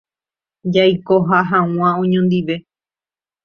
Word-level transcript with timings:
Jaikoha 0.73 1.39
hag̃ua 1.51 1.89
oñondive 2.01 2.55